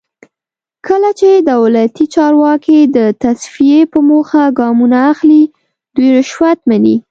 کله 0.87 1.09
چې 1.19 1.29
دولتي 1.51 2.05
چارواکي 2.15 2.79
د 2.95 2.97
تصفیې 3.21 3.79
په 3.91 3.99
موخه 4.09 4.43
ګامونه 4.59 4.97
اخلي 5.11 5.43
دوی 5.95 6.09
رشوت 6.17 6.59
مني. 6.69 6.95